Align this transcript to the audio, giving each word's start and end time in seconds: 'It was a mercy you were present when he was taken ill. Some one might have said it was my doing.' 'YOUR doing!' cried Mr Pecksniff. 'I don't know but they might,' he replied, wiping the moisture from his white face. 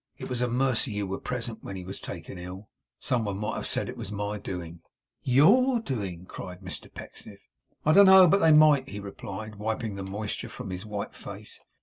'It 0.17 0.27
was 0.27 0.41
a 0.41 0.47
mercy 0.47 0.89
you 0.89 1.05
were 1.05 1.19
present 1.19 1.59
when 1.61 1.75
he 1.75 1.85
was 1.85 2.01
taken 2.01 2.39
ill. 2.39 2.67
Some 2.97 3.23
one 3.23 3.37
might 3.37 3.53
have 3.57 3.67
said 3.67 3.87
it 3.87 3.97
was 3.97 4.11
my 4.11 4.39
doing.' 4.39 4.81
'YOUR 5.21 5.79
doing!' 5.79 6.25
cried 6.25 6.61
Mr 6.61 6.91
Pecksniff. 6.91 7.47
'I 7.85 7.91
don't 7.93 8.05
know 8.07 8.27
but 8.27 8.39
they 8.39 8.51
might,' 8.51 8.89
he 8.89 8.99
replied, 8.99 9.57
wiping 9.57 9.93
the 9.93 10.01
moisture 10.03 10.49
from 10.49 10.71
his 10.71 10.87
white 10.87 11.13
face. 11.13 11.61